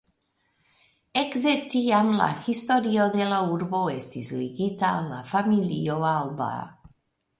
Ekde 1.21 1.51
tiam 1.73 2.09
la 2.21 2.29
historio 2.47 3.05
de 3.17 3.27
la 3.33 3.41
urbo 3.57 3.83
estis 3.99 4.33
ligita 4.39 4.91
al 5.01 5.07
la 5.15 5.21
familio 5.35 6.01
Alba. 6.15 6.53